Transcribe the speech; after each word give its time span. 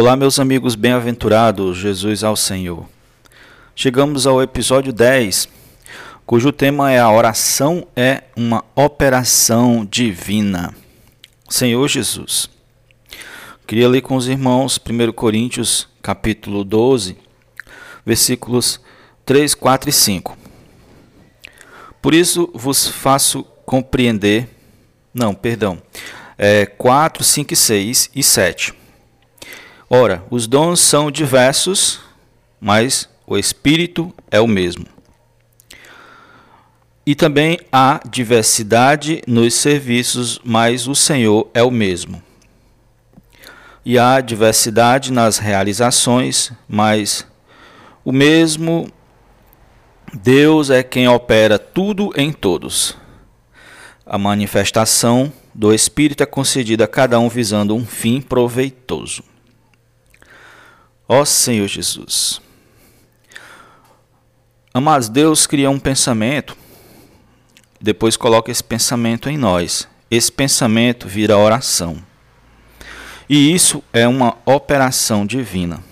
Olá, 0.00 0.14
meus 0.14 0.38
amigos 0.38 0.76
bem-aventurados, 0.76 1.76
Jesus 1.76 2.22
ao 2.22 2.36
Senhor. 2.36 2.88
Chegamos 3.74 4.28
ao 4.28 4.40
episódio 4.40 4.92
10, 4.92 5.48
cujo 6.24 6.52
tema 6.52 6.92
é 6.92 7.00
a 7.00 7.10
oração 7.10 7.84
é 7.96 8.22
uma 8.36 8.64
operação 8.76 9.84
divina. 9.84 10.72
Senhor 11.48 11.88
Jesus. 11.88 12.48
Queria 13.66 13.88
ler 13.88 14.02
com 14.02 14.14
os 14.14 14.28
irmãos 14.28 14.78
1 14.78 15.10
Coríntios, 15.10 15.88
capítulo 16.00 16.62
12, 16.62 17.16
versículos 18.06 18.80
3, 19.26 19.52
4 19.52 19.90
e 19.90 19.92
5. 19.92 20.38
Por 22.00 22.14
isso 22.14 22.48
vos 22.54 22.86
faço 22.86 23.42
compreender, 23.66 24.48
não, 25.12 25.34
perdão, 25.34 25.82
é, 26.38 26.66
4, 26.66 27.24
5 27.24 27.52
e 27.52 27.56
6 27.56 28.10
e 28.14 28.22
7. 28.22 28.77
Ora, 29.90 30.22
os 30.30 30.46
dons 30.46 30.80
são 30.80 31.10
diversos, 31.10 32.00
mas 32.60 33.08
o 33.26 33.38
Espírito 33.38 34.12
é 34.30 34.38
o 34.38 34.46
mesmo. 34.46 34.84
E 37.06 37.14
também 37.14 37.58
há 37.72 37.98
diversidade 38.06 39.22
nos 39.26 39.54
serviços, 39.54 40.38
mas 40.44 40.86
o 40.86 40.94
Senhor 40.94 41.48
é 41.54 41.62
o 41.62 41.70
mesmo. 41.70 42.22
E 43.82 43.98
há 43.98 44.20
diversidade 44.20 45.10
nas 45.10 45.38
realizações, 45.38 46.52
mas 46.68 47.26
o 48.04 48.12
mesmo 48.12 48.92
Deus 50.12 50.68
é 50.68 50.82
quem 50.82 51.08
opera 51.08 51.58
tudo 51.58 52.12
em 52.14 52.30
todos. 52.30 52.94
A 54.04 54.18
manifestação 54.18 55.32
do 55.54 55.72
Espírito 55.72 56.22
é 56.22 56.26
concedida 56.26 56.84
a 56.84 56.88
cada 56.88 57.18
um 57.18 57.30
visando 57.30 57.74
um 57.74 57.86
fim 57.86 58.20
proveitoso. 58.20 59.22
Ó 61.08 61.24
Senhor 61.24 61.66
Jesus. 61.66 62.42
Amados, 64.74 65.08
Deus 65.08 65.46
cria 65.46 65.70
um 65.70 65.78
pensamento, 65.78 66.54
depois 67.80 68.16
coloca 68.16 68.50
esse 68.50 68.62
pensamento 68.62 69.30
em 69.30 69.38
nós. 69.38 69.88
Esse 70.10 70.30
pensamento 70.30 71.08
vira 71.08 71.38
oração. 71.38 71.96
E 73.28 73.54
isso 73.54 73.82
é 73.92 74.06
uma 74.06 74.36
operação 74.44 75.26
divina. 75.26 75.82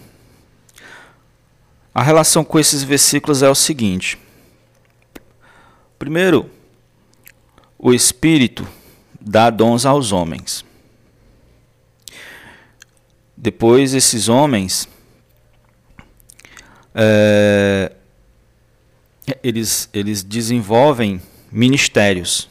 A 1.94 2.02
relação 2.02 2.44
com 2.44 2.58
esses 2.58 2.82
versículos 2.82 3.42
é 3.42 3.48
o 3.48 3.54
seguinte: 3.54 4.18
primeiro, 5.98 6.50
o 7.78 7.94
Espírito 7.94 8.68
dá 9.20 9.48
dons 9.48 9.86
aos 9.86 10.12
homens. 10.12 10.64
Depois, 13.36 13.94
esses 13.94 14.28
homens, 14.28 14.88
é, 16.96 17.92
eles, 19.42 19.88
eles 19.92 20.22
desenvolvem 20.22 21.20
ministérios. 21.52 22.48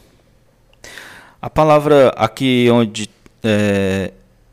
A 1.42 1.50
palavra 1.50 2.10
aqui 2.10 2.68
onde 2.72 3.10
é, 3.44 4.12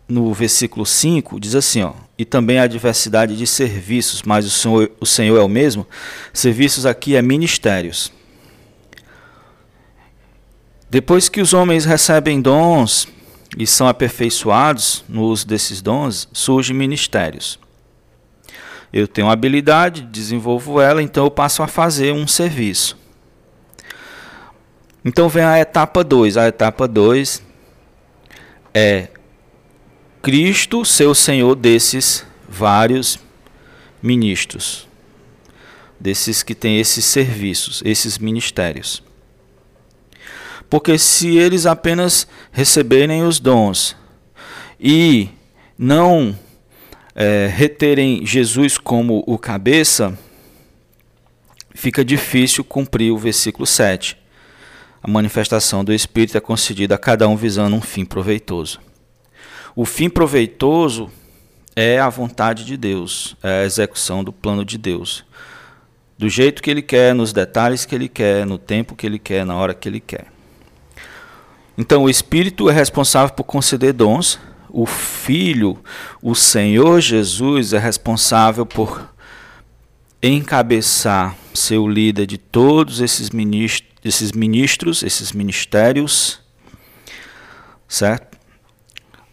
no 0.08 0.32
versículo 0.32 0.86
5 0.86 1.38
diz 1.38 1.54
assim, 1.54 1.82
ó, 1.82 1.92
e 2.16 2.24
também 2.24 2.58
a 2.58 2.66
diversidade 2.66 3.36
de 3.36 3.46
serviços, 3.46 4.22
mas 4.22 4.46
o 4.46 4.50
Senhor, 4.50 4.90
o 5.00 5.06
Senhor 5.06 5.38
é 5.38 5.42
o 5.42 5.48
mesmo. 5.48 5.86
Serviços 6.32 6.86
aqui 6.86 7.14
é 7.14 7.22
ministérios. 7.22 8.12
Depois 10.88 11.28
que 11.28 11.40
os 11.40 11.54
homens 11.54 11.84
recebem 11.84 12.40
dons 12.40 13.08
e 13.56 13.66
são 13.66 13.88
aperfeiçoados 13.88 15.04
no 15.08 15.22
uso 15.22 15.46
desses 15.46 15.80
dons, 15.80 16.28
surgem 16.32 16.76
ministérios. 16.76 17.58
Eu 18.92 19.08
tenho 19.08 19.30
habilidade, 19.30 20.02
desenvolvo 20.02 20.80
ela, 20.80 21.02
então 21.02 21.24
eu 21.24 21.30
passo 21.30 21.62
a 21.62 21.66
fazer 21.66 22.12
um 22.12 22.26
serviço. 22.26 22.98
Então 25.04 25.28
vem 25.28 25.44
a 25.44 25.58
etapa 25.58 26.04
2. 26.04 26.36
A 26.36 26.46
etapa 26.46 26.86
2 26.86 27.42
é 28.74 29.08
Cristo 30.20 30.84
ser 30.84 31.06
o 31.06 31.14
Senhor 31.14 31.54
desses 31.54 32.24
vários 32.48 33.18
ministros, 34.02 34.86
desses 35.98 36.42
que 36.42 36.54
têm 36.54 36.78
esses 36.78 37.04
serviços, 37.04 37.82
esses 37.84 38.18
ministérios. 38.18 39.02
Porque 40.68 40.98
se 40.98 41.36
eles 41.36 41.66
apenas 41.66 42.26
receberem 42.50 43.24
os 43.24 43.40
dons 43.40 43.96
e 44.78 45.28
não 45.76 46.38
é, 47.14 47.46
reterem 47.46 48.24
Jesus 48.24 48.78
como 48.78 49.22
o 49.26 49.38
cabeça, 49.38 50.18
fica 51.74 52.04
difícil 52.04 52.64
cumprir 52.64 53.12
o 53.12 53.18
versículo 53.18 53.66
7. 53.66 54.16
A 55.02 55.10
manifestação 55.10 55.84
do 55.84 55.92
Espírito 55.92 56.36
é 56.36 56.40
concedida 56.40 56.94
a 56.94 56.98
cada 56.98 57.28
um 57.28 57.36
visando 57.36 57.74
um 57.74 57.80
fim 57.80 58.04
proveitoso. 58.04 58.80
O 59.74 59.84
fim 59.84 60.08
proveitoso 60.08 61.10
é 61.74 61.98
a 61.98 62.08
vontade 62.08 62.64
de 62.64 62.76
Deus, 62.76 63.36
é 63.42 63.62
a 63.62 63.64
execução 63.64 64.22
do 64.22 64.32
plano 64.32 64.64
de 64.64 64.78
Deus. 64.78 65.24
Do 66.16 66.28
jeito 66.28 66.62
que 66.62 66.70
Ele 66.70 66.82
quer, 66.82 67.14
nos 67.14 67.32
detalhes 67.32 67.84
que 67.84 67.94
Ele 67.94 68.08
quer, 68.08 68.46
no 68.46 68.58
tempo 68.58 68.94
que 68.94 69.06
Ele 69.06 69.18
quer, 69.18 69.44
na 69.44 69.56
hora 69.56 69.74
que 69.74 69.88
Ele 69.88 69.98
quer. 69.98 70.26
Então, 71.76 72.04
o 72.04 72.10
Espírito 72.10 72.68
é 72.68 72.72
responsável 72.72 73.34
por 73.34 73.44
conceder 73.44 73.92
dons, 73.92 74.38
o 74.72 74.86
Filho, 74.86 75.78
o 76.22 76.34
Senhor 76.34 76.98
Jesus, 77.00 77.74
é 77.74 77.78
responsável 77.78 78.64
por 78.64 79.06
encabeçar, 80.22 81.36
ser 81.52 81.76
o 81.76 81.86
líder 81.86 82.26
de 82.26 82.38
todos 82.38 83.00
esses 83.00 83.28
ministros, 83.28 83.92
esses, 84.02 84.32
ministros, 84.32 85.02
esses 85.02 85.32
ministérios, 85.32 86.40
certo? 87.86 88.38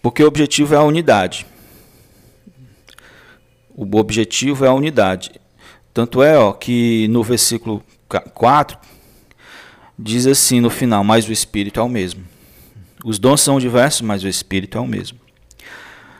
Porque 0.01 0.21
o 0.21 0.27
objetivo 0.27 0.75
é 0.75 0.77
a 0.77 0.83
unidade. 0.83 1.45
O 3.73 3.97
objetivo 3.97 4.65
é 4.65 4.67
a 4.67 4.73
unidade. 4.73 5.31
Tanto 5.93 6.21
é 6.21 6.37
ó, 6.37 6.51
que 6.51 7.07
no 7.07 7.23
versículo 7.23 7.81
4 8.33 8.77
diz 9.97 10.27
assim 10.27 10.59
no 10.59 10.69
final: 10.69 11.03
Mas 11.03 11.27
o 11.27 11.31
Espírito 11.31 11.79
é 11.79 11.83
o 11.83 11.89
mesmo. 11.89 12.25
Os 13.05 13.17
dons 13.17 13.39
são 13.39 13.57
diversos, 13.57 14.01
mas 14.01 14.23
o 14.23 14.27
Espírito 14.27 14.77
é 14.77 14.81
o 14.81 14.87
mesmo. 14.87 15.28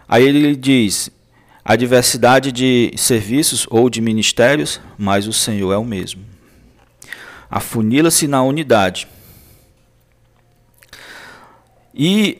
Aí 0.10 0.24
ele 0.24 0.56
diz: 0.56 1.12
a 1.64 1.76
diversidade 1.76 2.52
de 2.52 2.92
serviços 2.98 3.68
ou 3.70 3.92
de 3.92 4.02
ministérios, 4.02 4.82
mas 4.98 5.28
o 5.28 5.34
Senhor 5.34 5.72
é 5.72 5.78
o 5.78 5.86
mesmo. 5.86 6.26
Afunila-se 7.48 8.28
na 8.28 8.42
unidade. 8.42 9.08
E 11.94 12.40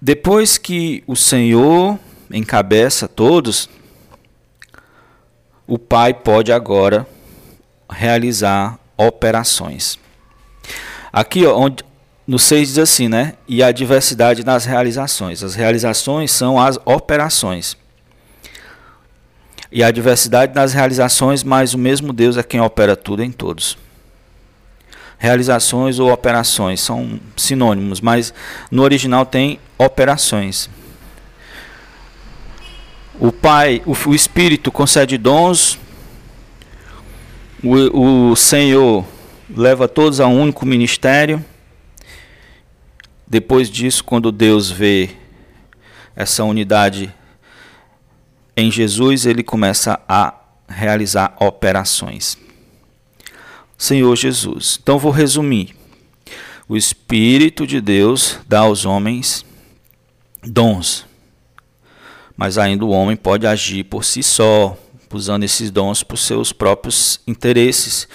depois 0.00 0.58
que 0.58 1.02
o 1.06 1.16
Senhor 1.16 1.98
encabeça 2.30 3.08
todos, 3.08 3.68
o 5.66 5.78
Pai 5.78 6.12
pode 6.12 6.52
agora 6.52 7.06
realizar 7.88 8.78
operações. 8.96 9.98
Aqui, 11.12 11.44
ó, 11.46 11.56
onde, 11.56 11.84
no 12.30 12.38
6 12.38 12.68
diz 12.68 12.78
assim, 12.78 13.08
né? 13.08 13.34
E 13.48 13.60
a 13.60 13.72
diversidade 13.72 14.44
nas 14.44 14.64
realizações. 14.64 15.42
As 15.42 15.56
realizações 15.56 16.30
são 16.30 16.60
as 16.60 16.78
operações. 16.84 17.76
E 19.72 19.82
a 19.82 19.90
diversidade 19.90 20.54
nas 20.54 20.72
realizações, 20.72 21.42
mas 21.42 21.74
o 21.74 21.78
mesmo 21.78 22.12
Deus 22.12 22.36
é 22.36 22.44
quem 22.44 22.60
opera 22.60 22.94
tudo 22.94 23.24
em 23.24 23.32
todos 23.32 23.76
realizações 25.18 25.98
ou 25.98 26.10
operações, 26.10 26.80
são 26.80 27.20
sinônimos, 27.36 28.00
mas 28.00 28.32
no 28.70 28.82
original 28.82 29.26
tem 29.26 29.60
operações. 29.76 30.70
O 33.18 33.30
Pai, 33.30 33.82
o, 33.84 33.92
o 34.08 34.14
Espírito 34.14 34.72
concede 34.72 35.18
dons, 35.18 35.78
o, 37.62 38.30
o 38.30 38.34
Senhor 38.36 39.04
leva 39.54 39.86
todos 39.86 40.20
a 40.20 40.26
um 40.26 40.40
único 40.40 40.64
ministério. 40.64 41.44
Depois 43.30 43.70
disso, 43.70 44.02
quando 44.02 44.32
Deus 44.32 44.72
vê 44.72 45.10
essa 46.16 46.42
unidade 46.42 47.14
em 48.56 48.72
Jesus, 48.72 49.24
ele 49.24 49.44
começa 49.44 50.00
a 50.08 50.34
realizar 50.68 51.36
operações. 51.38 52.36
Senhor 53.78 54.16
Jesus. 54.16 54.80
Então 54.82 54.98
vou 54.98 55.12
resumir. 55.12 55.76
O 56.68 56.76
Espírito 56.76 57.68
de 57.68 57.80
Deus 57.80 58.36
dá 58.48 58.60
aos 58.60 58.84
homens 58.84 59.44
dons, 60.42 61.06
mas 62.36 62.58
ainda 62.58 62.84
o 62.84 62.90
homem 62.90 63.16
pode 63.16 63.46
agir 63.46 63.84
por 63.84 64.04
si 64.04 64.24
só, 64.24 64.76
usando 65.12 65.44
esses 65.44 65.70
dons 65.70 66.02
por 66.02 66.16
seus 66.16 66.52
próprios 66.52 67.20
interesses 67.28 68.08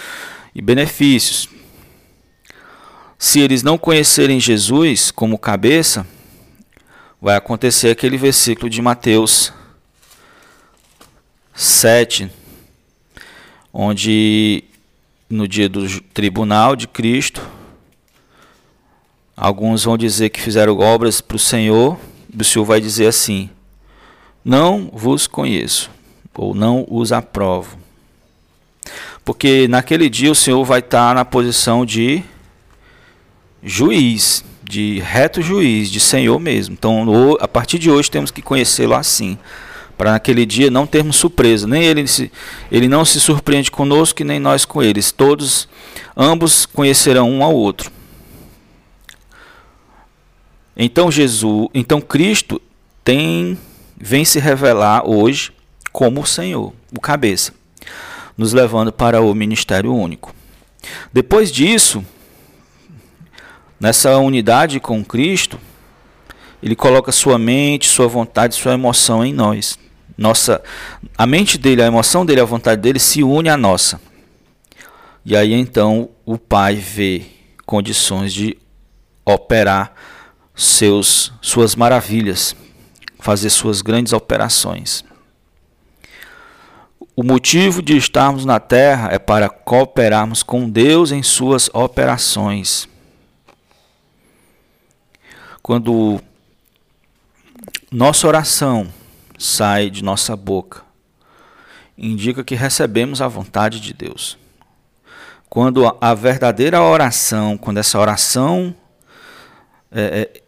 e 0.53 0.61
benefícios. 0.61 1.54
Se 3.17 3.39
eles 3.39 3.63
não 3.63 3.77
conhecerem 3.77 4.39
Jesus 4.39 5.09
como 5.09 5.37
cabeça, 5.37 6.05
vai 7.21 7.35
acontecer 7.35 7.89
aquele 7.89 8.17
versículo 8.17 8.69
de 8.69 8.81
Mateus 8.81 9.53
7, 11.53 12.29
onde 13.73 14.65
no 15.29 15.47
dia 15.47 15.69
do 15.69 16.01
tribunal 16.01 16.75
de 16.75 16.87
Cristo, 16.87 17.41
alguns 19.35 19.85
vão 19.85 19.97
dizer 19.97 20.29
que 20.29 20.41
fizeram 20.41 20.77
obras 20.77 21.21
para 21.21 21.35
o 21.35 21.39
Senhor, 21.39 21.97
e 22.31 22.41
o 22.41 22.45
Senhor 22.45 22.65
vai 22.65 22.81
dizer 22.81 23.07
assim: 23.07 23.49
Não 24.43 24.89
vos 24.93 25.25
conheço, 25.25 25.89
ou 26.33 26.53
não 26.53 26.85
os 26.89 27.13
aprovo. 27.13 27.77
Porque 29.23 29.67
naquele 29.67 30.09
dia 30.09 30.31
o 30.31 30.35
Senhor 30.35 30.63
vai 30.65 30.79
estar 30.79 31.15
na 31.15 31.25
posição 31.25 31.85
de 31.85 32.23
juiz, 33.65 34.45
de 34.63 34.99
reto 34.99 35.41
juiz, 35.41 35.89
de 35.89 35.99
Senhor 35.99 36.39
mesmo. 36.39 36.73
Então, 36.73 37.35
a 37.39 37.47
partir 37.47 37.79
de 37.79 37.89
hoje, 37.89 38.09
temos 38.09 38.31
que 38.31 38.41
conhecê-lo 38.41 38.93
assim. 38.93 39.37
Para 39.97 40.11
naquele 40.11 40.45
dia 40.45 40.69
não 40.69 40.85
termos 40.85 41.15
surpresa. 41.15 41.67
Nem 41.67 41.83
ele, 41.83 42.07
se, 42.07 42.31
ele 42.71 42.87
não 42.87 43.03
se 43.03 43.19
surpreende 43.19 43.71
conosco, 43.71 44.23
nem 44.23 44.39
nós 44.39 44.65
com 44.65 44.83
eles. 44.83 45.11
Todos, 45.11 45.67
ambos 46.15 46.65
conhecerão 46.65 47.29
um 47.29 47.43
ao 47.43 47.53
outro. 47.53 47.91
Então 50.77 51.09
Jesus, 51.09 51.69
então 51.73 52.01
Cristo 52.01 52.61
tem 53.03 53.57
vem 53.97 54.25
se 54.25 54.39
revelar 54.39 55.07
hoje 55.07 55.53
como 55.93 56.19
o 56.19 56.25
Senhor, 56.25 56.73
o 56.93 56.99
cabeça 56.99 57.53
nos 58.37 58.53
levando 58.53 58.91
para 58.91 59.21
o 59.21 59.33
ministério 59.33 59.93
único. 59.93 60.33
Depois 61.11 61.51
disso, 61.51 62.05
nessa 63.85 64.17
unidade 64.17 64.79
com 64.79 65.05
Cristo, 65.05 65.59
ele 66.61 66.75
coloca 66.75 67.11
sua 67.11 67.37
mente, 67.37 67.87
sua 67.87 68.07
vontade, 68.07 68.55
sua 68.55 68.73
emoção 68.73 69.23
em 69.23 69.31
nós. 69.31 69.77
Nossa, 70.17 70.63
a 71.15 71.27
mente 71.27 71.55
dele, 71.55 71.83
a 71.83 71.85
emoção 71.85 72.25
dele, 72.25 72.41
a 72.41 72.45
vontade 72.45 72.81
dele 72.81 72.97
se 72.97 73.21
une 73.21 73.47
à 73.47 73.55
nossa. 73.55 74.01
E 75.23 75.37
aí 75.37 75.53
então 75.53 76.09
o 76.25 76.35
Pai 76.35 76.73
vê 76.73 77.27
condições 77.63 78.33
de 78.33 78.57
operar 79.23 79.93
seus 80.55 81.31
suas 81.39 81.75
maravilhas, 81.75 82.55
fazer 83.19 83.51
suas 83.51 83.83
grandes 83.83 84.13
operações. 84.13 85.05
O 87.15 87.21
motivo 87.21 87.83
de 87.83 87.95
estarmos 87.95 88.45
na 88.45 88.59
terra 88.59 89.09
é 89.11 89.19
para 89.19 89.47
cooperarmos 89.47 90.41
com 90.41 90.67
Deus 90.67 91.11
em 91.11 91.21
suas 91.21 91.69
operações. 91.71 92.89
Quando 95.65 96.21
nossa 97.91 98.27
oração 98.27 98.87
sai 99.35 99.89
de 99.89 100.03
nossa 100.03 100.35
boca, 100.35 100.83
indica 101.97 102.43
que 102.43 102.53
recebemos 102.53 103.19
a 103.19 103.27
vontade 103.27 103.79
de 103.79 103.91
Deus. 103.91 104.37
Quando 105.49 105.97
a 105.99 106.13
verdadeira 106.13 106.83
oração, 106.83 107.57
quando 107.57 107.79
essa 107.79 107.97
oração 107.97 108.75
é, 109.91 110.29
é, 110.35 110.41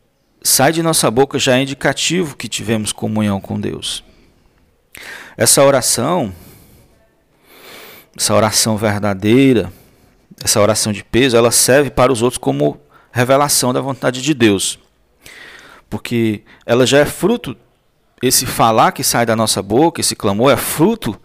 sai 0.43 0.71
de 0.71 0.83
nossa 0.83 1.09
boca, 1.09 1.39
já 1.39 1.57
é 1.57 1.63
indicativo 1.63 2.37
que 2.37 2.47
tivemos 2.47 2.93
comunhão 2.93 3.41
com 3.41 3.59
Deus. 3.59 4.03
Essa 5.35 5.63
oração 5.63 6.31
essa 8.15 8.35
oração 8.35 8.77
verdadeira, 8.77 9.73
essa 10.43 10.61
oração 10.61 10.93
de 10.93 11.03
peso, 11.03 11.35
ela 11.35 11.49
serve 11.49 11.89
para 11.89 12.11
os 12.13 12.21
outros 12.21 12.37
como 12.37 12.79
revelação 13.11 13.73
da 13.73 13.81
vontade 13.81 14.21
de 14.21 14.35
Deus. 14.35 14.77
Porque 15.89 16.43
ela 16.65 16.85
já 16.85 16.99
é 16.99 17.05
fruto, 17.05 17.55
esse 18.21 18.45
falar 18.45 18.91
que 18.91 19.03
sai 19.03 19.25
da 19.25 19.35
nossa 19.35 19.61
boca, 19.61 20.01
esse 20.01 20.15
clamor, 20.15 20.51
é 20.51 20.57
fruto 20.57 21.19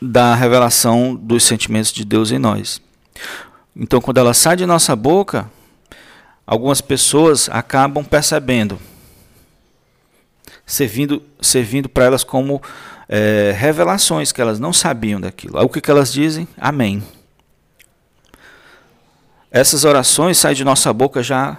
da 0.00 0.34
revelação 0.34 1.14
dos 1.14 1.44
sentimentos 1.44 1.92
de 1.92 2.04
Deus 2.04 2.30
em 2.30 2.38
nós. 2.38 2.80
Então, 3.74 4.00
quando 4.00 4.18
ela 4.18 4.34
sai 4.34 4.56
de 4.56 4.66
nossa 4.66 4.96
boca, 4.96 5.50
algumas 6.46 6.80
pessoas 6.80 7.48
acabam 7.50 8.04
percebendo, 8.04 8.78
servindo, 10.64 11.22
servindo 11.40 11.88
para 11.88 12.04
elas 12.04 12.24
como 12.24 12.62
é, 13.08 13.54
revelações 13.56 14.32
que 14.32 14.40
elas 14.40 14.58
não 14.58 14.72
sabiam 14.72 15.20
daquilo. 15.20 15.60
O 15.62 15.68
que, 15.68 15.80
que 15.80 15.90
elas 15.90 16.12
dizem? 16.12 16.48
Amém. 16.56 17.02
Essas 19.50 19.84
orações 19.84 20.36
saem 20.38 20.56
de 20.56 20.64
nossa 20.64 20.92
boca 20.92 21.22
já 21.22 21.58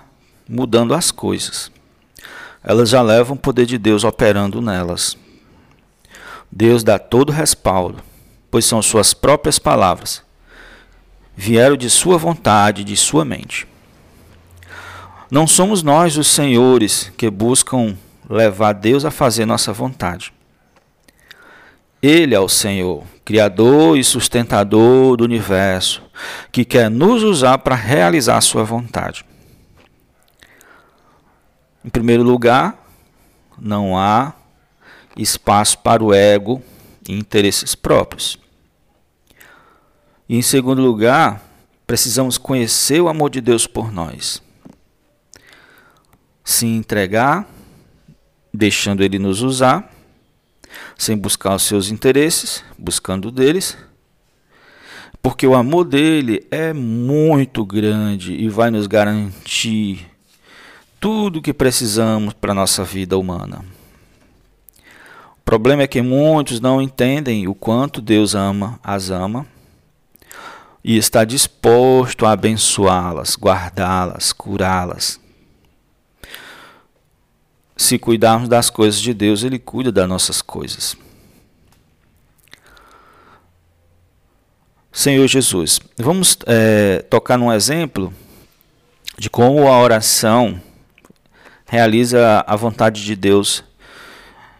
mudando 0.49 0.95
as 0.95 1.11
coisas. 1.11 1.71
Elas 2.63 2.89
já 2.89 3.01
levam 3.01 3.35
o 3.35 3.39
poder 3.39 3.65
de 3.65 3.77
Deus 3.77 4.03
operando 4.03 4.61
nelas. 4.61 5.15
Deus 6.51 6.83
dá 6.83 6.97
todo 6.97 7.31
respaldo, 7.31 8.01
pois 8.49 8.65
são 8.65 8.81
suas 8.81 9.13
próprias 9.13 9.59
palavras. 9.59 10.23
Vieram 11.37 11.77
de 11.77 11.89
sua 11.89 12.17
vontade, 12.17 12.83
de 12.83 12.97
sua 12.97 13.23
mente. 13.23 13.67
Não 15.31 15.45
somos 15.45 15.83
nós 15.83 16.17
os 16.17 16.27
senhores 16.27 17.11
que 17.15 17.29
buscam 17.29 17.95
levar 18.27 18.73
Deus 18.73 19.05
a 19.05 19.11
fazer 19.11 19.45
nossa 19.45 19.71
vontade. 19.71 20.33
Ele 22.01 22.33
é 22.33 22.39
o 22.39 22.49
Senhor, 22.49 23.03
Criador 23.23 23.97
e 23.97 24.03
sustentador 24.03 25.17
do 25.17 25.23
universo, 25.23 26.01
que 26.51 26.65
quer 26.65 26.89
nos 26.89 27.21
usar 27.21 27.59
para 27.59 27.75
realizar 27.75 28.41
sua 28.41 28.63
vontade. 28.63 29.23
Em 31.83 31.89
primeiro 31.89 32.23
lugar, 32.23 32.85
não 33.57 33.97
há 33.97 34.33
espaço 35.15 35.77
para 35.79 36.03
o 36.03 36.13
ego 36.13 36.61
e 37.07 37.13
interesses 37.13 37.75
próprios. 37.75 38.37
E 40.27 40.35
em 40.35 40.41
segundo 40.41 40.81
lugar, 40.81 41.43
precisamos 41.87 42.37
conhecer 42.37 43.01
o 43.01 43.09
amor 43.09 43.29
de 43.29 43.41
Deus 43.41 43.65
por 43.65 43.91
nós. 43.91 44.41
Se 46.43 46.65
entregar, 46.65 47.47
deixando 48.53 49.03
Ele 49.03 49.19
nos 49.19 49.41
usar 49.41 49.89
sem 50.97 51.17
buscar 51.17 51.55
os 51.55 51.63
seus 51.63 51.89
interesses, 51.89 52.63
buscando 52.77 53.31
deles, 53.31 53.77
porque 55.21 55.45
o 55.45 55.55
amor 55.55 55.85
dele 55.85 56.45
é 56.51 56.73
muito 56.73 57.65
grande 57.65 58.33
e 58.33 58.47
vai 58.49 58.71
nos 58.71 58.87
garantir 58.87 60.09
tudo 60.99 61.39
o 61.39 61.41
que 61.41 61.53
precisamos 61.53 62.33
para 62.33 62.51
a 62.51 62.55
nossa 62.55 62.83
vida 62.83 63.17
humana. 63.17 63.63
O 65.37 65.43
problema 65.45 65.83
é 65.83 65.87
que 65.87 66.01
muitos 66.01 66.59
não 66.59 66.81
entendem 66.81 67.47
o 67.47 67.55
quanto 67.55 68.01
Deus 68.01 68.35
ama, 68.35 68.79
as 68.83 69.09
ama 69.09 69.47
e 70.83 70.97
está 70.97 71.23
disposto 71.23 72.25
a 72.25 72.31
abençoá-las, 72.31 73.35
guardá-las, 73.35 74.31
curá-las 74.31 75.19
se 77.79 77.97
cuidarmos 77.97 78.49
das 78.49 78.69
coisas 78.69 78.99
de 78.99 79.13
Deus, 79.13 79.41
Ele 79.41 79.57
cuida 79.57 79.89
das 79.89 80.07
nossas 80.07 80.41
coisas. 80.41 80.97
Senhor 84.91 85.25
Jesus, 85.27 85.79
vamos 85.97 86.37
é, 86.45 87.05
tocar 87.09 87.37
num 87.37 87.53
exemplo 87.53 88.13
de 89.17 89.29
como 89.29 89.65
a 89.65 89.79
oração 89.79 90.61
realiza 91.69 92.43
a 92.45 92.55
vontade 92.55 93.03
de 93.03 93.15
Deus, 93.15 93.63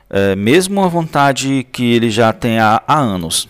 é, 0.10 0.36
mesmo 0.36 0.84
a 0.84 0.88
vontade 0.88 1.68
que 1.72 1.94
Ele 1.94 2.10
já 2.10 2.32
tem 2.32 2.60
há, 2.60 2.82
há 2.88 3.00
anos. 3.00 3.50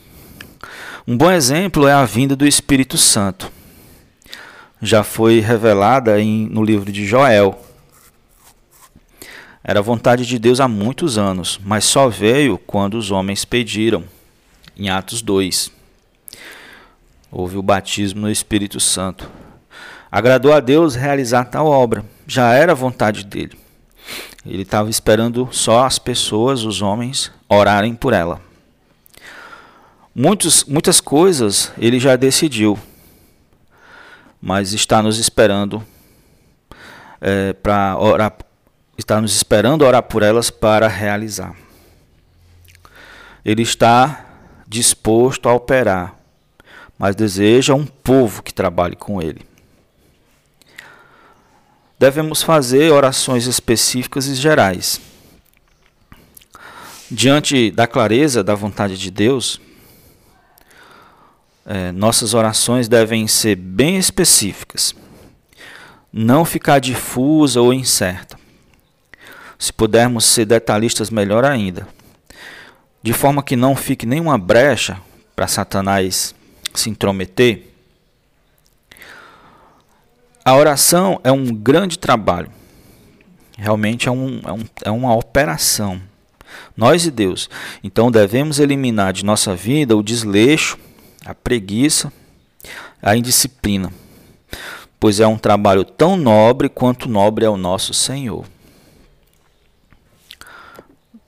Um 1.07 1.17
bom 1.17 1.31
exemplo 1.31 1.87
é 1.87 1.93
a 1.93 2.05
vinda 2.05 2.35
do 2.35 2.47
Espírito 2.47 2.97
Santo. 2.97 3.51
Já 4.81 5.03
foi 5.03 5.39
revelada 5.39 6.19
em, 6.19 6.47
no 6.47 6.63
livro 6.63 6.91
de 6.91 7.05
Joel 7.05 7.59
era 9.69 9.81
a 9.81 9.83
vontade 9.83 10.25
de 10.25 10.39
Deus 10.39 10.59
há 10.59 10.67
muitos 10.67 11.17
anos, 11.17 11.59
mas 11.63 11.85
só 11.85 12.09
veio 12.09 12.57
quando 12.57 12.95
os 12.95 13.11
homens 13.11 13.45
pediram. 13.45 14.03
Em 14.75 14.89
Atos 14.89 15.21
2. 15.21 15.71
Houve 17.31 17.55
o 17.55 17.61
batismo 17.61 18.21
no 18.21 18.31
Espírito 18.31 18.79
Santo. 18.79 19.29
Agradou 20.11 20.53
a 20.53 20.59
Deus 20.59 20.95
realizar 20.95 21.45
tal 21.45 21.67
obra. 21.67 22.03
Já 22.25 22.53
era 22.53 22.73
vontade 22.73 23.25
dele. 23.25 23.57
Ele 24.45 24.63
estava 24.63 24.89
esperando 24.89 25.47
só 25.51 25.85
as 25.85 25.99
pessoas, 25.99 26.63
os 26.63 26.81
homens, 26.81 27.31
orarem 27.47 27.93
por 27.93 28.13
ela. 28.13 28.41
Muitos, 30.15 30.63
muitas 30.65 30.99
coisas 30.99 31.71
ele 31.77 31.99
já 31.99 32.15
decidiu, 32.15 32.77
mas 34.41 34.73
está 34.73 35.01
nos 35.01 35.19
esperando 35.19 35.83
é, 37.21 37.53
para 37.53 37.97
orar 37.97 38.33
está 38.97 39.21
nos 39.21 39.33
esperando 39.33 39.85
orar 39.85 40.03
por 40.03 40.23
elas 40.23 40.49
para 40.49 40.87
realizar. 40.87 41.55
Ele 43.45 43.61
está 43.61 44.25
disposto 44.67 45.47
a 45.47 45.53
operar, 45.53 46.15
mas 46.97 47.15
deseja 47.15 47.73
um 47.73 47.85
povo 47.85 48.43
que 48.43 48.53
trabalhe 48.53 48.97
com 48.97 49.21
ele. 49.21 49.48
Devemos 51.99 52.41
fazer 52.41 52.91
orações 52.91 53.45
específicas 53.45 54.25
e 54.27 54.35
gerais. 54.35 55.01
Diante 57.11 57.69
da 57.71 57.85
clareza 57.85 58.43
da 58.43 58.55
vontade 58.55 58.97
de 58.97 59.11
Deus, 59.11 59.59
é, 61.65 61.91
nossas 61.91 62.33
orações 62.33 62.87
devem 62.87 63.27
ser 63.27 63.55
bem 63.55 63.97
específicas, 63.97 64.95
não 66.11 66.45
ficar 66.45 66.79
difusa 66.79 67.61
ou 67.61 67.73
incerta. 67.73 68.39
Se 69.57 69.73
pudermos 69.73 70.23
ser 70.23 70.45
detalhistas, 70.45 71.09
melhor 71.09 71.43
ainda, 71.43 71.87
de 73.03 73.11
forma 73.11 73.43
que 73.43 73.55
não 73.55 73.75
fique 73.75 74.05
nenhuma 74.05 74.37
brecha 74.37 75.01
para 75.35 75.47
Satanás 75.47 76.33
se 76.73 76.89
intrometer. 76.89 77.68
A 80.49 80.55
oração 80.55 81.21
é 81.23 81.31
um 81.31 81.45
grande 81.45 81.99
trabalho, 81.99 82.49
realmente 83.55 84.09
é, 84.09 84.11
um, 84.11 84.41
é, 84.43 84.51
um, 84.51 84.63
é 84.85 84.89
uma 84.89 85.13
operação. 85.13 86.01
Nós 86.75 87.05
e 87.05 87.11
Deus. 87.11 87.47
Então 87.83 88.09
devemos 88.09 88.57
eliminar 88.57 89.13
de 89.13 89.23
nossa 89.23 89.55
vida 89.55 89.95
o 89.95 90.01
desleixo 90.01 90.79
a 91.23 91.35
preguiça, 91.35 92.11
a 92.99 93.15
indisciplina, 93.15 93.93
pois 94.99 95.19
é 95.19 95.27
um 95.27 95.37
trabalho 95.37 95.85
tão 95.85 96.17
nobre 96.17 96.67
quanto 96.67 97.07
nobre 97.07 97.45
é 97.45 97.49
o 97.49 97.55
nosso 97.55 97.93
Senhor. 97.93 98.43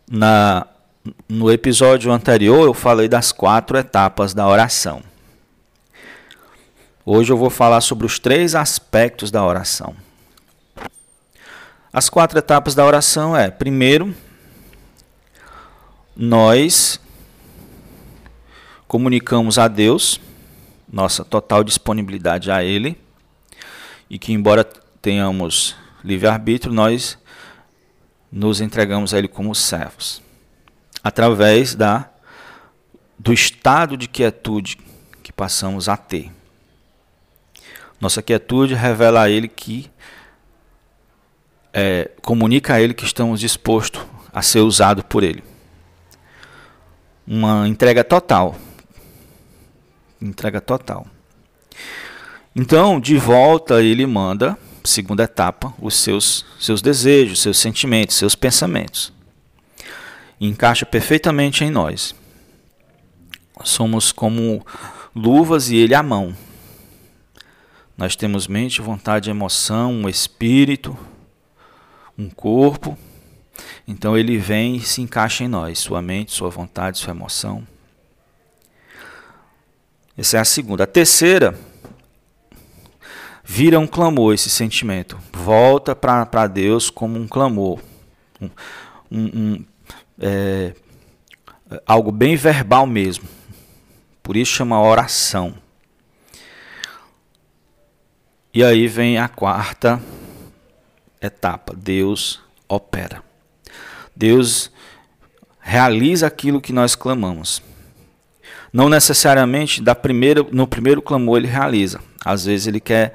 Na, 0.09 0.65
no 1.29 1.51
episódio 1.51 2.11
anterior 2.11 2.65
eu 2.65 2.73
falei 2.73 3.07
das 3.07 3.31
quatro 3.31 3.77
etapas 3.77 4.33
da 4.33 4.47
oração. 4.47 5.10
Hoje 7.03 7.33
eu 7.33 7.37
vou 7.37 7.49
falar 7.49 7.81
sobre 7.81 8.05
os 8.05 8.19
três 8.19 8.53
aspectos 8.53 9.31
da 9.31 9.43
oração. 9.43 9.95
As 11.91 12.09
quatro 12.09 12.37
etapas 12.37 12.75
da 12.75 12.85
oração 12.85 13.35
é: 13.35 13.49
primeiro, 13.49 14.15
nós 16.15 16.99
comunicamos 18.87 19.57
a 19.57 19.67
Deus 19.67 20.21
nossa 20.91 21.25
total 21.25 21.63
disponibilidade 21.63 22.51
a 22.51 22.63
Ele 22.63 22.95
e 24.07 24.19
que, 24.19 24.31
embora 24.31 24.63
tenhamos 25.01 25.75
livre-arbítrio, 26.03 26.71
nós 26.71 27.17
nos 28.31 28.61
entregamos 28.61 29.11
a 29.11 29.17
Ele 29.17 29.27
como 29.27 29.55
servos, 29.55 30.21
através 31.03 31.73
da, 31.73 32.11
do 33.17 33.33
estado 33.33 33.97
de 33.97 34.07
quietude 34.07 34.77
que 35.23 35.33
passamos 35.33 35.89
a 35.89 35.97
ter. 35.97 36.31
Nossa 38.01 38.21
quietude 38.21 38.73
revela 38.73 39.21
a 39.21 39.29
Ele 39.29 39.47
que 39.47 39.89
é, 41.71 42.09
comunica 42.21 42.73
a 42.73 42.81
Ele 42.81 42.93
que 42.93 43.05
estamos 43.05 43.39
dispostos 43.39 44.03
a 44.33 44.41
ser 44.41 44.59
usados 44.59 45.05
por 45.07 45.23
Ele. 45.23 45.43
Uma 47.25 47.67
entrega 47.67 48.03
total 48.03 48.57
entrega 50.21 50.61
total. 50.61 51.07
Então, 52.55 52.99
de 52.99 53.17
volta, 53.17 53.81
ele 53.81 54.05
manda, 54.05 54.57
segunda 54.83 55.23
etapa, 55.23 55.73
os 55.81 55.95
seus, 55.95 56.45
seus 56.59 56.81
desejos, 56.81 57.41
seus 57.41 57.57
sentimentos, 57.57 58.15
seus 58.15 58.35
pensamentos. 58.35 59.11
E 60.39 60.47
encaixa 60.47 60.85
perfeitamente 60.85 61.63
em 61.63 61.71
nós. 61.71 62.13
Somos 63.63 64.11
como 64.11 64.65
luvas 65.15 65.69
e 65.69 65.77
ele 65.77 65.95
a 65.95 66.03
mão. 66.03 66.35
Nós 68.01 68.15
temos 68.15 68.47
mente, 68.47 68.81
vontade, 68.81 69.29
emoção, 69.29 69.93
um 69.93 70.09
espírito, 70.09 70.97
um 72.17 72.31
corpo. 72.31 72.97
Então 73.87 74.17
ele 74.17 74.39
vem 74.39 74.77
e 74.77 74.81
se 74.81 75.03
encaixa 75.03 75.43
em 75.43 75.47
nós, 75.47 75.77
sua 75.77 76.01
mente, 76.01 76.31
sua 76.31 76.49
vontade, 76.49 76.97
sua 76.97 77.11
emoção. 77.11 77.61
Essa 80.17 80.37
é 80.37 80.39
a 80.39 80.45
segunda. 80.45 80.85
A 80.85 80.87
terceira, 80.87 81.55
vira 83.43 83.79
um 83.79 83.85
clamor 83.85 84.33
esse 84.33 84.49
sentimento. 84.49 85.19
Volta 85.31 85.95
para 85.95 86.47
Deus 86.47 86.89
como 86.89 87.19
um 87.19 87.27
clamor. 87.27 87.79
Um, 88.41 88.49
um, 89.11 89.25
um, 89.25 89.65
é, 90.19 90.73
algo 91.85 92.11
bem 92.11 92.35
verbal 92.35 92.87
mesmo. 92.87 93.25
Por 94.23 94.35
isso 94.35 94.53
chama 94.53 94.81
oração. 94.81 95.60
E 98.53 98.63
aí 98.63 98.87
vem 98.87 99.17
a 99.17 99.29
quarta 99.29 100.01
etapa. 101.21 101.73
Deus 101.75 102.41
opera. 102.67 103.23
Deus 104.15 104.71
realiza 105.61 106.27
aquilo 106.27 106.59
que 106.59 106.73
nós 106.73 106.95
clamamos. 106.95 107.61
Não 108.73 108.89
necessariamente 108.89 109.81
da 109.81 109.95
primeira, 109.95 110.43
no 110.51 110.67
primeiro 110.67 111.01
clamor 111.01 111.37
ele 111.37 111.47
realiza. 111.47 112.01
Às 112.23 112.45
vezes 112.45 112.67
ele 112.67 112.79
quer, 112.79 113.13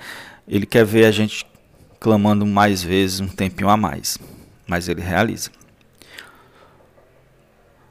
ele 0.48 0.64
quer 0.64 0.84
ver 0.84 1.04
a 1.04 1.10
gente 1.10 1.46
clamando 2.00 2.46
mais 2.46 2.82
vezes, 2.82 3.20
um 3.20 3.28
tempinho 3.28 3.68
a 3.68 3.76
mais. 3.76 4.18
Mas 4.66 4.88
ele 4.88 5.02
realiza. 5.02 5.50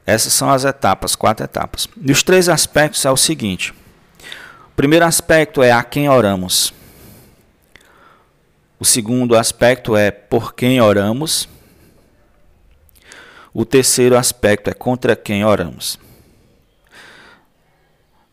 Essas 0.04 0.32
são 0.32 0.50
as 0.50 0.64
etapas, 0.64 1.16
quatro 1.16 1.44
etapas. 1.44 1.88
E 2.00 2.12
os 2.12 2.22
três 2.22 2.48
aspectos 2.48 3.04
é 3.04 3.10
o 3.10 3.16
seguinte. 3.16 3.72
O 3.72 4.76
primeiro 4.76 5.04
aspecto 5.04 5.62
é 5.62 5.72
a 5.72 5.82
quem 5.82 6.08
oramos. 6.08 6.72
O 8.78 8.84
segundo 8.84 9.36
aspecto 9.36 9.96
é 9.96 10.10
por 10.10 10.54
quem 10.54 10.80
oramos. 10.80 11.48
O 13.52 13.64
terceiro 13.64 14.18
aspecto 14.18 14.68
é 14.68 14.74
contra 14.74 15.16
quem 15.16 15.44
oramos. 15.44 15.98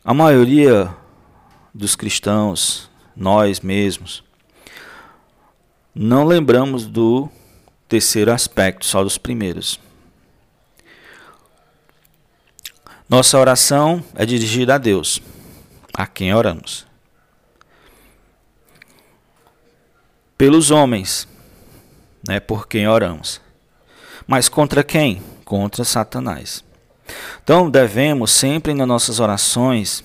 A 0.03 0.13
maioria 0.13 0.93
dos 1.73 1.95
cristãos, 1.95 2.89
nós 3.15 3.61
mesmos, 3.61 4.21
não 5.95 6.25
lembramos 6.25 6.85
do 6.85 7.29
terceiro 7.87 8.31
aspecto, 8.31 8.85
só 8.85 9.01
dos 9.01 9.17
primeiros. 9.17 9.79
Nossa 13.07 13.39
oração 13.39 14.03
é 14.15 14.25
dirigida 14.25 14.75
a 14.75 14.77
Deus, 14.77 15.21
a 15.93 16.05
quem 16.05 16.33
oramos. 16.33 16.85
Pelos 20.37 20.71
homens, 20.71 21.27
né, 22.27 22.39
por 22.39 22.67
quem 22.67 22.87
oramos. 22.87 23.41
Mas 24.25 24.49
contra 24.49 24.83
quem? 24.83 25.21
Contra 25.43 25.83
Satanás. 25.83 26.63
Então 27.43 27.69
devemos 27.69 28.31
sempre 28.31 28.73
nas 28.73 28.87
nossas 28.87 29.19
orações 29.19 30.03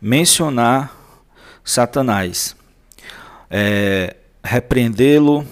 mencionar 0.00 0.94
Satanás, 1.64 2.54
é, 3.48 4.16
repreendê-lo, 4.42 5.46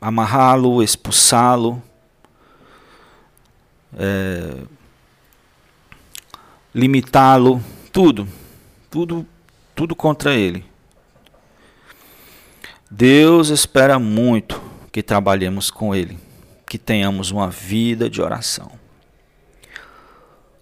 amarrá-lo, 0.00 0.82
expulsá-lo, 0.82 1.80
é, 3.96 4.56
limitá-lo, 6.74 7.62
tudo, 7.92 8.26
tudo, 8.90 9.24
tudo 9.76 9.94
contra 9.94 10.34
ele. 10.34 10.64
Deus 12.96 13.48
espera 13.48 13.98
muito 13.98 14.62
que 14.92 15.02
trabalhemos 15.02 15.68
com 15.68 15.92
ele 15.92 16.16
que 16.64 16.78
tenhamos 16.78 17.32
uma 17.32 17.50
vida 17.50 18.08
de 18.08 18.22
oração. 18.22 18.70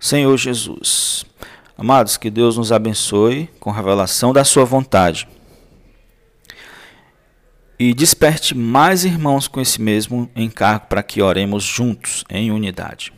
Senhor 0.01 0.35
Jesus, 0.39 1.27
amados, 1.77 2.17
que 2.17 2.31
Deus 2.31 2.57
nos 2.57 2.73
abençoe 2.73 3.51
com 3.61 3.69
a 3.69 3.75
revelação 3.75 4.33
da 4.33 4.45
Sua 4.45 4.65
vontade 4.65 5.29
e 7.79 7.93
desperte 7.93 8.57
mais 8.57 9.05
irmãos 9.05 9.47
com 9.47 9.61
esse 9.61 9.79
mesmo 9.79 10.31
encargo 10.35 10.87
para 10.87 11.03
que 11.03 11.21
oremos 11.21 11.63
juntos 11.63 12.25
em 12.31 12.51
unidade. 12.51 13.13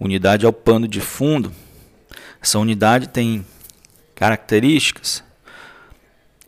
Unidade 0.00 0.44
é 0.44 0.48
o 0.48 0.52
pano 0.52 0.88
de 0.88 1.00
fundo. 1.00 1.52
Essa 2.42 2.58
unidade 2.58 3.08
tem 3.08 3.46
características 4.16 5.24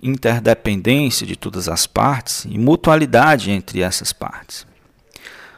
interdependência 0.02 1.26
de 1.26 1.36
todas 1.36 1.68
as 1.68 1.86
partes 1.86 2.44
e 2.44 2.58
mutualidade 2.58 3.50
entre 3.50 3.82
essas 3.82 4.12
partes. 4.12 4.66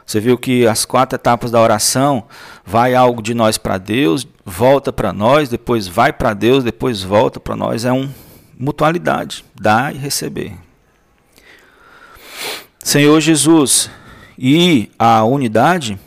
Você 0.05 0.19
viu 0.19 0.37
que 0.37 0.67
as 0.67 0.83
quatro 0.83 1.15
etapas 1.15 1.51
da 1.51 1.61
oração 1.61 2.25
vai 2.65 2.93
algo 2.93 3.21
de 3.21 3.33
nós 3.33 3.57
para 3.57 3.77
Deus, 3.77 4.27
volta 4.45 4.91
para 4.91 5.13
nós, 5.13 5.47
depois 5.47 5.87
vai 5.87 6.11
para 6.11 6.33
Deus, 6.33 6.63
depois 6.63 7.01
volta 7.01 7.39
para 7.39 7.55
nós. 7.55 7.85
É 7.85 7.91
uma 7.91 8.13
mutualidade, 8.59 9.45
dar 9.55 9.95
e 9.95 9.97
receber. 9.97 10.53
Senhor 12.83 13.21
Jesus, 13.21 13.89
e 14.37 14.89
a 14.97 15.23
unidade, 15.23 15.97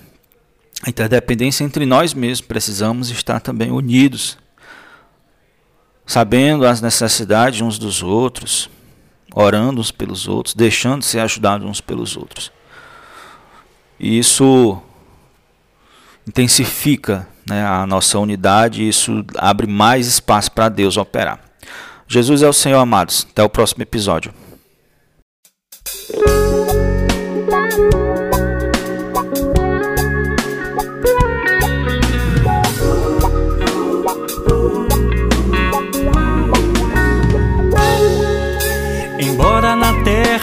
a 0.82 0.90
interdependência 0.90 1.64
entre 1.64 1.86
nós 1.86 2.12
mesmos, 2.12 2.46
precisamos 2.46 3.10
estar 3.10 3.40
também 3.40 3.70
unidos, 3.70 4.36
sabendo 6.06 6.66
as 6.66 6.80
necessidades 6.80 7.61
uns 7.61 7.78
dos 7.78 8.02
outros, 8.02 8.70
orando 9.34 9.80
uns 9.80 9.90
pelos 9.90 10.28
outros, 10.28 10.54
deixando 10.54 11.02
ser 11.02 11.20
ajudados 11.20 11.66
uns 11.66 11.80
pelos 11.80 12.16
outros. 12.16 12.52
E 13.99 14.18
isso 14.18 14.80
intensifica 16.26 17.28
né, 17.49 17.64
a 17.64 17.87
nossa 17.87 18.18
unidade, 18.18 18.87
isso 18.87 19.25
abre 19.37 19.66
mais 19.66 20.06
espaço 20.06 20.50
para 20.50 20.68
Deus 20.68 20.96
operar. 20.96 21.40
Jesus 22.06 22.43
é 22.43 22.49
o 22.49 22.52
Senhor, 22.52 22.78
amados. 22.78 23.26
Até 23.30 23.43
o 23.43 23.49
próximo 23.49 23.82
episódio. 23.82 24.32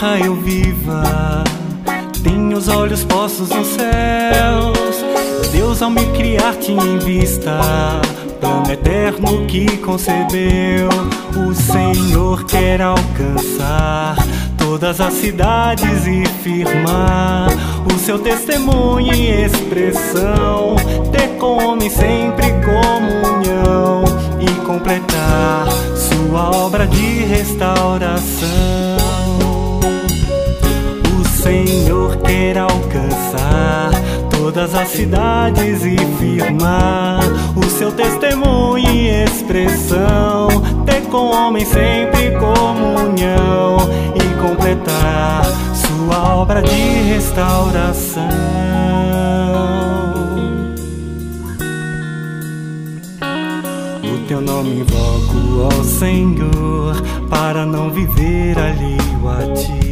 Terra 0.02 0.18
eu 0.18 0.34
viva, 0.34 1.44
tenho 2.24 2.58
os 2.58 2.68
olhos 2.68 3.04
postos 3.04 3.50
nos 3.50 3.68
céus. 3.68 5.06
Deus, 5.52 5.82
ao 5.82 5.92
me 5.92 6.04
criar, 6.14 6.56
tinha 6.56 6.84
em 6.84 6.98
vista 6.98 7.60
plano 8.40 8.72
eterno 8.72 9.46
que 9.46 9.78
concebeu. 9.78 10.90
O 11.48 11.54
Senhor 11.54 12.44
quer 12.46 12.82
alcançar 12.82 14.16
todas 14.58 15.00
as 15.00 15.14
cidades 15.14 16.08
e 16.08 16.26
firmar 16.42 17.50
o 17.86 18.00
seu 18.00 18.18
testemunho 18.18 19.14
e 19.14 19.46
expressão. 19.46 20.78
Ter 21.12 21.38
com 21.38 21.64
homem 21.64 21.92
sempre 21.92 22.48
comunhão 22.66 24.04
e 24.40 24.66
completar 24.66 25.68
sua 25.96 26.50
obra 26.50 26.88
de 26.88 27.24
restauração. 27.26 28.90
O 31.41 31.43
Senhor 31.43 32.17
quer 32.17 32.56
alcançar 32.56 33.89
todas 34.30 34.75
as 34.75 34.89
cidades 34.89 35.84
e 35.84 35.97
firmar 36.19 37.19
o 37.56 37.67
seu 37.67 37.91
testemunho 37.91 38.77
e 38.77 39.10
expressão. 39.23 40.49
Ter 40.86 41.01
com 41.10 41.32
homem 41.32 41.65
sempre 41.65 42.30
comunhão 42.38 43.77
e 44.13 44.39
completar 44.39 45.43
sua 45.73 46.36
obra 46.36 46.62
de 46.62 46.75
restauração. 47.12 48.21
O 54.04 54.27
teu 54.27 54.41
nome 54.41 54.82
invoco, 54.82 55.69
ó 55.75 55.84
Senhor, 55.84 57.01
para 57.32 57.65
não 57.65 57.89
viver 57.89 58.60
alheio 58.60 59.27
a 59.27 59.54
ti. 59.56 59.90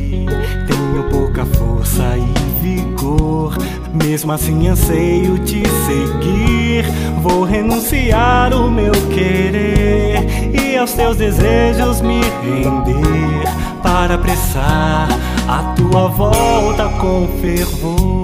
Tenho 0.68 1.04
pouca 1.10 1.46
força 1.46 2.04
e 2.18 2.62
vigor, 2.62 3.56
mesmo 3.94 4.32
assim 4.32 4.68
anseio 4.68 5.38
te 5.40 5.62
seguir. 5.86 6.86
Vou 7.22 7.44
renunciar 7.44 8.54
o 8.54 8.70
meu 8.70 8.94
querer 9.14 10.28
e 10.54 10.78
aos 10.78 10.94
teus 10.94 11.18
desejos 11.18 12.02
me 12.02 12.22
render 12.22 13.44
para 13.82 14.16
apressar 14.16 15.08
a 15.48 15.74
tua 15.76 16.08
volta 16.08 16.90
com 17.00 17.28
fervor. 17.42 18.19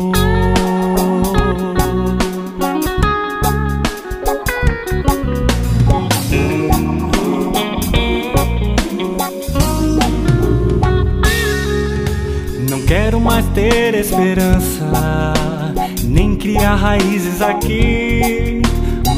Raízes 16.86 17.42
aqui, 17.42 18.62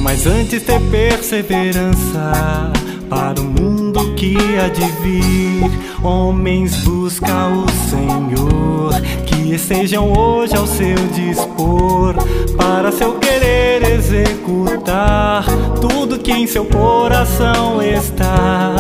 mas 0.02 0.26
antes 0.26 0.64
ter 0.64 0.80
perseverança 0.90 2.72
para 3.10 3.42
o 3.42 3.44
mundo 3.44 4.16
que 4.16 4.38
há 4.58 4.70
de 4.70 4.90
vir. 5.02 5.70
Homens 6.02 6.78
busca 6.86 7.48
o 7.48 7.66
Senhor, 7.90 8.94
que 9.26 9.54
estejam 9.54 10.14
hoje 10.18 10.56
ao 10.56 10.66
seu 10.66 10.96
dispor, 11.14 12.16
para 12.56 12.90
seu 12.90 13.20
querer 13.20 13.84
executar 13.84 15.44
tudo 15.82 16.20
que 16.20 16.32
em 16.32 16.48
seu 16.48 16.64
coração 16.64 17.84
está, 17.84 18.76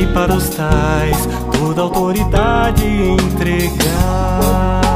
e 0.00 0.06
para 0.14 0.32
os 0.32 0.48
tais 0.50 1.28
toda 1.58 1.82
autoridade 1.82 2.84
entregar. 2.84 4.87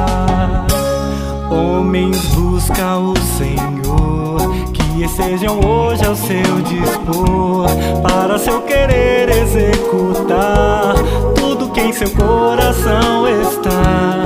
Homens 1.53 2.19
busca 2.35 2.97
o 2.97 3.15
Senhor, 3.37 4.39
que 4.73 5.05
estejam 5.05 5.61
hoje 5.61 6.05
ao 6.05 6.17
seu 6.17 6.63
dispor, 6.63 7.67
para 8.03 8.39
seu 8.39 8.63
querer 8.63 9.29
executar 9.29 10.95
tudo 11.35 11.71
que 11.71 11.81
em 11.83 11.93
seu 11.93 12.11
coração 12.11 13.29
está, 13.43 14.25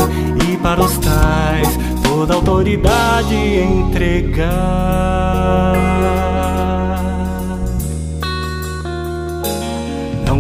e 0.48 0.56
para 0.58 0.80
os 0.80 0.96
tais 0.98 1.76
toda 2.04 2.34
autoridade 2.34 3.34
entregar. 3.34 4.46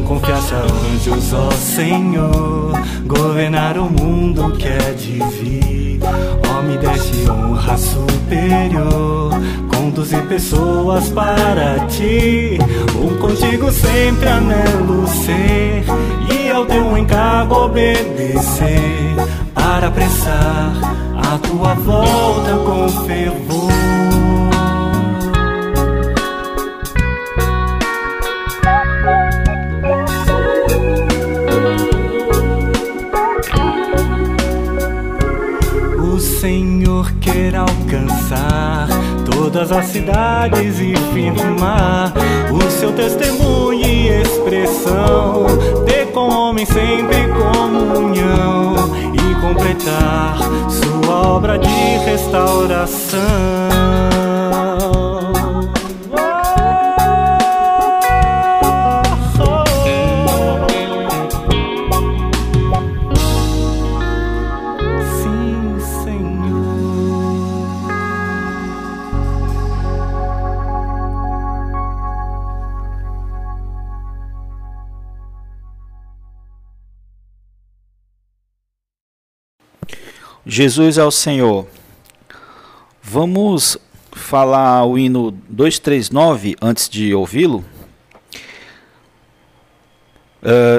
Não 0.06 0.20
confiasse 0.20 0.54
a 0.54 0.58
anjos, 0.58 1.32
ó 1.32 1.50
Senhor, 1.50 2.72
governar 3.06 3.76
o 3.76 3.90
mundo 3.90 4.52
que 4.52 4.68
é 4.68 4.92
de 4.92 5.18
vir. 5.18 6.00
Ó, 6.48 6.62
me 6.62 6.78
deste 6.78 7.28
honra 7.28 7.76
superior, 7.76 9.32
conduzir 9.68 10.22
pessoas 10.28 11.08
para 11.08 11.86
ti. 11.88 12.56
Um 12.94 13.18
contigo 13.18 13.68
sempre 13.72 14.28
anelo 14.28 15.08
ser, 15.08 15.84
e 16.32 16.50
ao 16.52 16.64
teu 16.66 16.96
encargo 16.96 17.64
obedecer, 17.64 19.16
para 19.52 19.88
apressar 19.88 20.72
a 21.16 21.36
tua 21.38 21.74
volta 21.74 22.52
com 22.64 22.88
fervor. 23.06 24.05
Quer 37.36 37.54
alcançar 37.54 38.88
todas 39.30 39.70
as 39.70 39.84
cidades 39.88 40.80
e 40.80 40.94
firmar 41.12 42.10
o 42.50 42.70
seu 42.70 42.94
testemunho 42.94 43.74
e 43.74 44.08
expressão. 44.22 45.44
Ter 45.84 46.06
com 46.12 46.30
homem 46.30 46.64
sempre 46.64 47.28
comunhão 47.28 48.74
e 49.12 49.34
completar 49.42 50.38
sua 50.70 51.34
obra 51.34 51.58
de 51.58 51.68
restauração. 52.06 53.20
Jesus 80.56 80.96
é 80.96 81.04
o 81.04 81.10
Senhor. 81.10 81.66
Vamos 83.02 83.76
falar 84.10 84.86
o 84.86 84.96
hino 84.96 85.30
239 85.30 86.56
antes 86.62 86.88
de 86.88 87.14
ouvi-lo? 87.14 87.62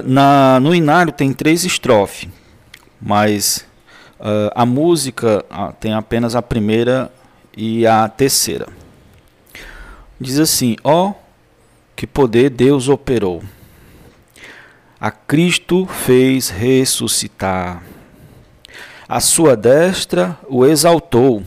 Na, 0.03 0.59
no 0.59 0.73
inário 0.73 1.13
tem 1.13 1.31
três 1.31 1.63
estrofes, 1.63 2.27
mas 2.99 3.67
eh, 4.19 4.51
a 4.55 4.65
música 4.65 5.45
ah, 5.47 5.71
tem 5.71 5.93
apenas 5.93 6.35
a 6.35 6.41
primeira 6.41 7.13
e 7.55 7.85
a 7.85 8.09
terceira. 8.09 8.67
Diz 10.19 10.39
assim: 10.39 10.75
Ó, 10.83 11.13
que 11.95 12.07
poder 12.07 12.49
Deus 12.49 12.89
operou! 12.89 13.43
A 14.99 15.11
Cristo 15.11 15.85
fez 15.85 16.49
ressuscitar. 16.49 17.83
A 19.09 19.21
sua 19.21 19.55
destra 19.55 20.37
o 20.49 20.65
exaltou, 20.65 21.41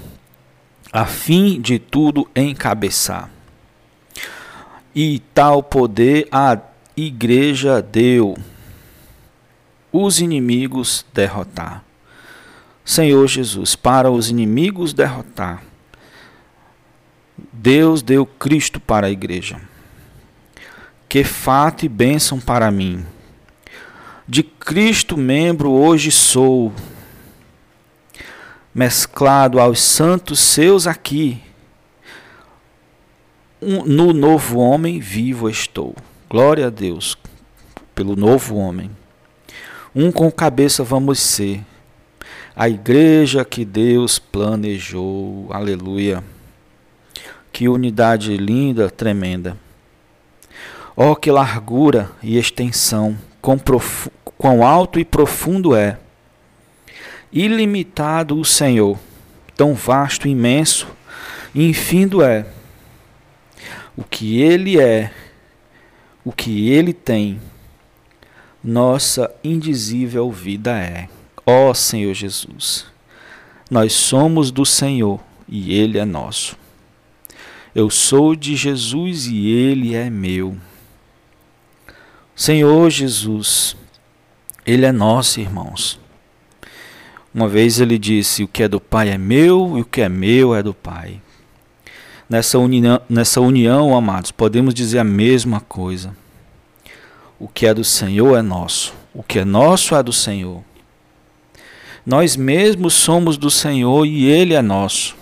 a 0.91 1.05
fim 1.05 1.61
de 1.61 1.79
tudo 1.79 2.27
encabeçar. 2.35 3.31
E 4.95 5.21
tal 5.35 5.63
poder 5.63 6.27
a 6.33 6.59
igreja 6.97 7.83
deu, 7.83 8.37
os 9.93 10.21
inimigos 10.21 11.05
derrotar. 11.13 11.85
Senhor 12.85 13.27
Jesus, 13.29 13.77
para 13.77 14.11
os 14.11 14.31
inimigos 14.31 14.93
derrotar. 14.93 15.63
Deus 17.53 18.03
deu 18.03 18.25
Cristo 18.25 18.81
para 18.81 19.07
a 19.07 19.11
igreja. 19.11 19.61
Que 21.09 21.25
fato 21.25 21.85
e 21.85 21.89
bênção 21.89 22.41
para 22.41 22.71
mim. 22.71 23.05
De 24.27 24.43
Cristo 24.43 25.17
membro 25.17 25.71
hoje 25.71 26.11
sou, 26.11 26.73
mesclado 28.75 29.61
aos 29.61 29.81
santos 29.81 30.39
seus 30.39 30.87
aqui. 30.87 31.43
Um, 33.61 33.85
no 33.85 34.13
novo 34.13 34.59
homem 34.59 35.01
vivo 35.01 35.49
estou. 35.49 35.95
Glória 36.29 36.69
a 36.69 36.71
Deus 36.71 37.19
pelo 37.95 38.17
novo 38.17 38.57
homem. 38.57 38.91
Um 39.95 40.11
com 40.11 40.31
cabeça 40.31 40.83
vamos 40.83 41.19
ser. 41.19 41.61
A 42.57 42.69
igreja 42.69 43.45
que 43.45 43.65
Deus 43.65 44.19
planejou. 44.19 45.49
Aleluia. 45.51 46.25
Que 47.53 47.69
unidade 47.69 48.37
linda, 48.37 48.89
tremenda. 48.89 49.57
Oh, 50.97 51.17
que 51.17 51.31
largura 51.31 52.11
e 52.23 52.39
extensão, 52.39 53.19
quão, 53.41 53.61
quão 54.39 54.65
alto 54.65 54.99
e 55.01 55.05
profundo 55.05 55.75
é. 55.75 55.99
Ilimitado 57.33 58.39
o 58.39 58.45
Senhor, 58.45 58.99
tão 59.57 59.75
vasto, 59.75 60.27
imenso 60.27 60.87
infindo 61.55 62.23
é. 62.23 62.47
O 63.97 64.05
que 64.05 64.41
Ele 64.41 64.81
é, 64.81 65.13
o 66.25 66.33
que 66.33 66.71
Ele 66.71 66.93
tem, 66.93 67.41
nossa 68.63 69.31
indizível 69.43 70.31
vida 70.31 70.79
é. 70.79 71.09
Ó 71.45 71.75
Senhor 71.75 72.15
Jesus, 72.15 72.87
nós 73.71 73.93
somos 73.93 74.51
do 74.51 74.65
Senhor 74.65 75.21
e 75.49 75.75
Ele 75.75 75.99
é 75.99 76.05
nosso. 76.05 76.57
Eu 77.75 77.91
sou 77.91 78.35
de 78.35 78.57
Jesus 78.57 79.27
e 79.27 79.49
Ele 79.49 79.95
é 79.95 80.09
meu. 80.11 80.57
Senhor 82.35 82.91
Jesus, 82.91 83.77
Ele 84.65 84.87
é 84.87 84.93
nosso, 84.93 85.41
irmãos. 85.41 86.01
Uma 87.33 87.49
vez 87.49 87.81
ele 87.81 87.99
disse: 87.99 88.43
O 88.43 88.49
que 88.49 88.63
é 88.63 88.69
do 88.69 88.81
Pai 88.81 89.11
é 89.11 89.19
meu 89.19 89.79
e 89.79 89.81
o 89.83 89.85
que 89.85 90.01
é 90.01 90.09
meu 90.09 90.55
é 90.55 90.63
do 90.63 90.75
Pai. 90.75 91.21
Nessa 92.29 92.59
união, 92.59 93.01
nessa 93.09 93.41
união, 93.41 93.97
amados, 93.97 94.31
podemos 94.31 94.75
dizer 94.75 94.99
a 94.99 95.05
mesma 95.05 95.61
coisa. 95.61 96.17
O 97.39 97.49
que 97.49 97.67
é 97.67 97.75
do 97.75 97.85
Senhor 97.85 98.37
é 98.37 98.43
nosso. 98.43 98.95
O 99.15 99.23
que 99.23 99.39
é 99.39 99.45
nosso 99.45 99.95
é 99.95 100.03
do 100.03 100.13
Senhor. 100.13 100.63
Nós 102.05 102.37
mesmos 102.37 102.95
somos 102.95 103.37
do 103.37 103.51
Senhor 103.51 104.07
e 104.07 104.27
Ele 104.27 104.55
é 104.55 104.63
nosso. 104.63 105.17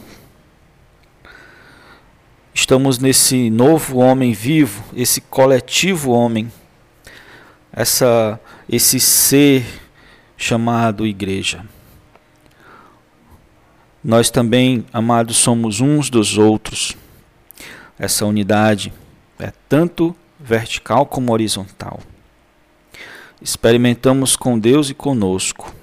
Estamos 2.52 2.98
nesse 2.98 3.50
novo 3.50 3.98
homem 3.98 4.32
vivo, 4.32 4.82
esse 4.94 5.20
coletivo 5.20 6.10
homem, 6.10 6.50
essa, 7.72 8.40
esse 8.68 8.98
ser 8.98 9.64
chamado 10.36 11.06
igreja. 11.06 11.64
Nós 14.08 14.30
também, 14.30 14.86
amados, 14.90 15.36
somos 15.36 15.82
uns 15.82 16.08
dos 16.08 16.38
outros. 16.38 16.96
Essa 17.98 18.24
unidade 18.24 18.90
é 19.38 19.52
tanto 19.68 20.16
vertical 20.40 21.04
como 21.04 21.30
horizontal. 21.30 22.00
Experimentamos 23.42 24.34
com 24.34 24.58
Deus 24.58 24.88
e 24.88 24.94
conosco. 24.94 25.74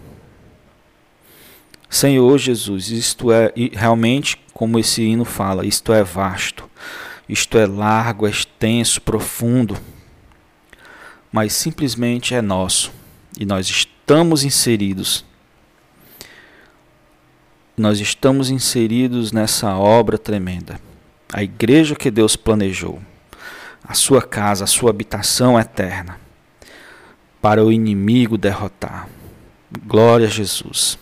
Senhor 1.88 2.36
Jesus, 2.40 2.90
isto 2.90 3.32
é 3.32 3.54
realmente 3.72 4.42
como 4.56 4.80
esse 4.80 5.04
hino 5.04 5.24
fala, 5.24 5.64
isto 5.64 5.94
é 5.94 6.04
vasto, 6.04 6.68
isto 7.30 7.60
é 7.60 7.68
largo, 7.68 8.26
é 8.26 8.32
extenso, 8.32 9.00
profundo, 9.02 9.78
mas 11.32 11.54
simplesmente 11.54 12.34
é 12.34 12.42
nosso 12.42 12.92
e 13.40 13.46
nós 13.46 13.68
estamos 13.70 14.44
inseridos. 14.44 15.24
Nós 17.78 18.00
estamos 18.00 18.50
inseridos 18.50 19.32
nessa 19.32 19.76
obra 19.76 20.18
tremenda, 20.18 20.80
a 21.34 21.44
igreja 21.44 21.96
que 21.96 22.10
Deus 22.10 22.36
planejou 22.36 23.02
a 23.88 23.94
sua 23.94 24.22
casa, 24.22 24.64
a 24.64 24.68
sua 24.68 24.90
habitação 24.90 25.60
eterna, 25.60 26.20
para 27.42 27.64
o 27.64 27.72
inimigo 27.72 28.38
derrotar. 28.38 29.08
Glória 29.86 30.28
a 30.28 30.30
Jesus. 30.30 30.98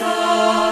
oh 0.00 0.67